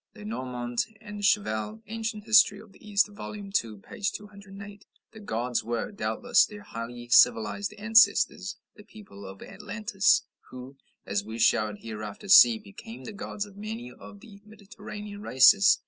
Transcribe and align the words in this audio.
(Lenormant 0.15 0.87
and 0.99 1.21
Cheval, 1.23 1.83
"Anc. 1.87 2.23
Hist. 2.25 2.51
of 2.53 2.71
the 2.71 2.89
East," 2.89 3.07
vol. 3.09 3.35
ii., 3.35 3.51
p. 3.51 4.01
208.) 4.01 4.85
"The 5.11 5.19
gods" 5.19 5.63
were, 5.63 5.91
doubtless, 5.91 6.43
their 6.43 6.63
highly 6.63 7.07
civilized 7.09 7.71
ancestors 7.73 8.57
the 8.75 8.83
people 8.83 9.27
of 9.27 9.43
Atlantis 9.43 10.23
who, 10.49 10.75
as 11.05 11.23
we 11.23 11.37
shall 11.37 11.75
hereafter 11.75 12.29
see, 12.29 12.57
became 12.57 13.03
the 13.03 13.13
gods 13.13 13.45
of 13.45 13.55
many 13.55 13.91
of 13.91 14.21
the 14.21 14.41
Mediterranean 14.43 15.21
races. 15.21 15.77